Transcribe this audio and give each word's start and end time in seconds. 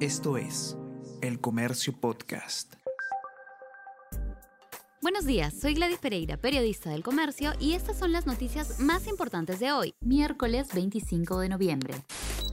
Esto 0.00 0.36
es 0.36 0.76
El 1.22 1.40
Comercio 1.40 1.98
Podcast. 1.98 2.74
Buenos 5.00 5.24
días, 5.24 5.54
soy 5.58 5.72
Gladys 5.72 5.96
Pereira, 5.96 6.36
periodista 6.36 6.90
del 6.90 7.02
Comercio, 7.02 7.52
y 7.60 7.72
estas 7.72 7.98
son 7.98 8.12
las 8.12 8.26
noticias 8.26 8.78
más 8.78 9.06
importantes 9.06 9.58
de 9.58 9.72
hoy, 9.72 9.94
miércoles 10.00 10.68
25 10.74 11.38
de 11.38 11.48
noviembre. 11.48 11.94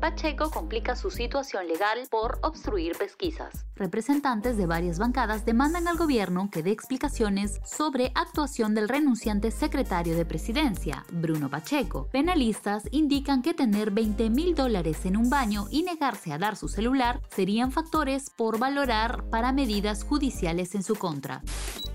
Pacheco 0.00 0.50
complica 0.50 0.94
su 0.94 1.10
situación 1.10 1.66
legal 1.66 2.06
por 2.08 2.38
obstruir 2.42 2.96
pesquisas. 2.96 3.66
Representantes 3.74 4.56
de 4.56 4.66
varias 4.66 4.98
bancadas 5.00 5.44
demandan 5.44 5.88
al 5.88 5.96
gobierno 5.96 6.50
que 6.52 6.62
dé 6.62 6.70
explicaciones 6.70 7.60
sobre 7.64 8.12
actuación 8.14 8.76
del 8.76 8.88
renunciante 8.88 9.50
secretario 9.50 10.16
de 10.16 10.24
presidencia, 10.24 11.04
Bruno 11.10 11.50
Pacheco. 11.50 12.08
Penalistas 12.12 12.88
indican 12.92 13.42
que 13.42 13.54
tener 13.54 13.90
20 13.90 14.30
mil 14.30 14.54
dólares 14.54 15.04
en 15.04 15.16
un 15.16 15.30
baño 15.30 15.66
y 15.70 15.82
negarse 15.82 16.32
a 16.32 16.38
dar 16.38 16.54
su 16.54 16.68
celular 16.68 17.20
serían 17.34 17.72
factores 17.72 18.30
por 18.30 18.58
valorar 18.60 19.24
para 19.30 19.52
medidas 19.52 20.04
judiciales 20.04 20.76
en 20.76 20.84
su 20.84 20.94
contra. 20.94 21.42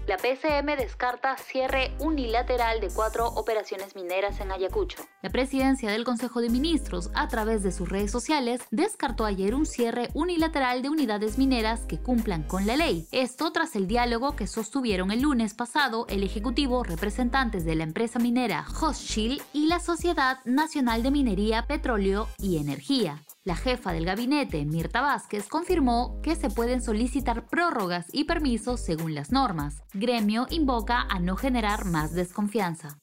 La 0.06 0.18
PCM 0.18 0.76
descarta 0.78 1.38
cierre 1.38 1.94
unilateral 1.98 2.82
de 2.82 2.90
cuatro 2.90 3.26
operaciones 3.28 3.96
mineras 3.96 4.42
en 4.42 4.52
Ayacucho. 4.52 4.98
La 5.22 5.30
presidencia 5.30 5.92
del 5.92 6.04
Consejo 6.04 6.42
de 6.42 6.50
Ministros, 6.50 7.10
a 7.16 7.30
través 7.30 7.64
de 7.64 7.72
sus 7.72 7.88
redes 7.88 8.12
sociales, 8.12 8.62
descartó 8.70 9.24
ayer 9.24 9.56
un 9.56 9.66
cierre 9.66 10.10
unilateral 10.14 10.82
de 10.82 10.90
unidades 10.90 11.38
mineras 11.38 11.86
que 11.88 12.00
cumplan 12.00 12.44
con 12.44 12.68
la 12.68 12.76
ley. 12.76 13.08
Esto 13.14 13.54
tras 13.54 13.78
el 13.78 13.88
diálogo 13.88 14.36
que 14.36 14.46
sostuvieron 14.46 15.10
el 15.10 15.22
lunes 15.22 15.54
pasado 15.54 16.06
el 16.10 16.24
Ejecutivo, 16.24 16.84
representantes 16.84 17.64
de 17.64 17.76
la 17.76 17.86
empresa 17.86 18.20
minera 18.20 18.66
Hochschild 18.82 19.42
y 19.54 19.68
la 19.68 19.80
Sociedad 19.80 20.40
Nacional 20.44 21.02
de 21.02 21.12
Minería, 21.12 21.66
Petróleo 21.66 22.28
y 22.38 22.58
Energía. 22.58 23.24
La 23.46 23.58
jefa 23.58 23.92
del 23.92 24.06
gabinete, 24.06 24.64
Mirta 24.64 25.02
Vázquez, 25.02 25.50
confirmó 25.50 26.22
que 26.24 26.38
se 26.38 26.50
pueden 26.50 26.82
solicitar 26.82 27.46
prórrogas 27.48 28.08
y 28.14 28.24
permisos 28.24 28.80
según 28.80 29.16
las 29.16 29.34
normas. 29.34 29.84
Gremio 29.94 30.48
invoca 30.50 31.02
a 31.02 31.20
no 31.20 31.36
generar 31.36 31.84
más 31.84 32.14
desconfianza 32.14 33.02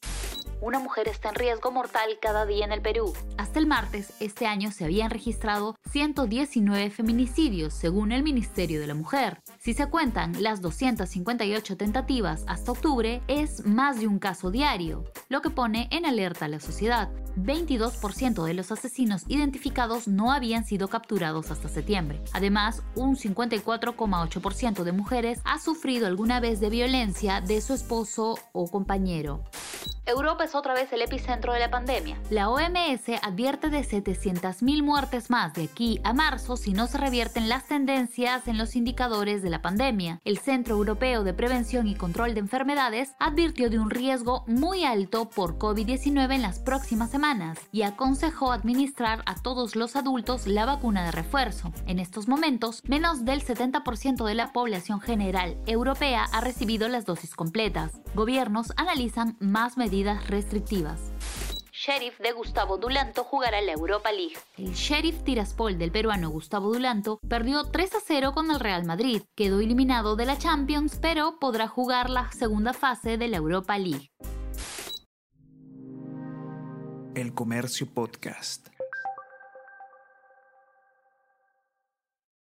una 0.61 0.79
mujer 0.79 1.09
está 1.09 1.31
en 1.31 1.35
riesgo 1.37 1.71
mortal 1.71 2.19
cada 2.21 2.47
día 2.47 2.65
en 2.65 2.73
el 2.73 2.83
Perú. 2.83 3.13
Hasta 3.37 3.59
el 3.59 3.67
martes, 3.67 4.13
este 4.21 4.47
año 4.47 4.71
se 4.73 4.85
habían 4.85 5.11
registrado 5.11 5.77
119 5.91 6.91
feminicidios, 6.91 7.75
según 7.75 8.13
el 8.13 8.23
Ministerio 8.23 8.81
de 8.81 8.87
la 8.87 8.95
Mujer. 8.95 9.43
Si 9.59 9.75
se 9.75 9.87
cuentan 9.87 10.43
las 10.43 10.61
258 10.61 11.77
tentativas 11.77 12.45
hasta 12.47 12.73
octubre, 12.73 13.23
es 13.29 13.65
más 13.65 14.01
de 14.01 14.07
un 14.07 14.19
caso 14.19 14.51
diario, 14.51 15.05
lo 15.29 15.41
que 15.41 15.51
pone 15.51 15.89
en 15.91 16.07
alerta 16.07 16.45
a 16.45 16.49
la 16.49 16.61
sociedad. 16.61 17.11
22% 17.37 18.45
de 18.45 18.55
los 18.55 18.73
asesinos 18.73 19.25
identificados 19.29 20.09
no 20.09 20.33
habían 20.33 20.65
sido 20.65 20.89
capturados 20.89 21.51
hasta 21.51 21.69
septiembre. 21.69 22.23
Además, 22.33 22.83
un 22.97 23.17
54,8% 23.17 24.83
de 24.83 24.93
mujeres 24.93 25.41
ha 25.45 25.59
sufrido 25.59 26.07
alguna 26.07 26.41
vez 26.41 26.61
de 26.61 26.71
violencia 26.71 27.41
de 27.41 27.61
su 27.61 27.73
esposo 27.73 28.39
o 28.53 28.69
compañero. 28.69 29.45
Europa 30.11 30.45
es 30.45 30.55
otra 30.55 30.75
vez 30.75 30.93
el 30.93 31.03
epicentro 31.03 31.53
de 31.53 31.61
la 31.61 31.71
pandemia. 31.71 32.19
La 32.31 32.51
OMS 32.51 33.09
advierte 33.23 33.71
de 33.71 33.81
700.000 33.81 34.83
muertes 34.83 35.31
más 35.31 35.55
de 35.55 35.65
aquí 35.65 36.01
a 36.03 36.13
marzo 36.13 36.57
si 36.57 36.73
no 36.73 36.87
se 36.87 36.99
revierten 36.99 37.49
las 37.49 37.67
tendencias 37.67 38.49
en 38.49 38.59
los 38.59 38.75
indicadores 38.75 39.43
de 39.43 39.51
la 39.51 39.63
pandemia. 39.63 40.21
El 40.25 40.39
Centro 40.39 40.75
Europeo 40.75 41.23
de 41.23 41.33
Prevención 41.33 41.87
y 41.87 41.95
Control 41.95 42.35
de 42.35 42.41
Enfermedades 42.41 43.13
advirtió 43.19 43.71
de 43.71 43.79
un 43.79 43.91
riesgo 43.91 44.45
muy 44.47 44.85
alto 44.85 45.31
por 45.31 45.59
COVID-19 45.59 46.35
en 46.35 46.43
las 46.43 46.59
próximas 46.59 47.11
semanas 47.11 47.59
y 47.71 47.83
aconsejó 47.83 48.53
administrar 48.53 49.23
a 49.27 49.37
todos 49.37 49.77
los 49.77 49.95
adultos 49.95 50.47
la 50.49 50.67
vacuna 50.67 51.05
de 51.05 51.13
refuerzo. 51.13 51.73
En 51.87 52.01
estos 52.01 52.27
momentos, 52.27 52.83
menos 52.85 53.25
del 53.25 53.45
70% 53.45 54.25
de 54.25 54.35
la 54.35 54.53
población 54.53 55.01
general 55.01 55.57
europea 55.67 56.25
ha 56.33 56.41
recibido 56.41 56.89
las 56.89 57.07
dosis 57.07 57.35
completas. 57.35 57.93
Gobiernos 58.15 58.73
analizan 58.77 59.37
más 59.39 59.77
medidas 59.77 60.00
restrictivas. 60.29 61.01
Sheriff 61.73 62.19
de 62.21 62.33
Gustavo 62.33 62.77
Dulanto 62.77 63.25
jugará 63.25 63.61
la 63.63 63.73
Europa 63.73 64.13
League. 64.13 64.35
El 64.59 64.75
Sheriff 64.75 65.23
Tiraspol 65.25 65.79
del 65.79 65.91
peruano 65.91 66.29
Gustavo 66.29 66.73
Dulanto 66.73 67.21
perdió 67.27 67.65
3 67.65 67.95
a 67.95 67.99
0 68.07 68.33
con 68.35 68.51
el 68.51 68.61
Real 68.61 68.85
Madrid. 68.85 69.23
Quedó 69.35 69.61
eliminado 69.61 70.15
de 70.15 70.27
la 70.27 70.37
Champions, 70.37 70.99
pero 71.01 71.39
podrá 71.41 71.69
jugar 71.69 72.11
la 72.11 72.31
segunda 72.33 72.75
fase 72.75 73.17
de 73.17 73.29
la 73.29 73.39
Europa 73.39 73.79
League. 73.79 74.11
El 77.15 77.35
Comercio 77.35 77.87
Podcast. 77.93 78.69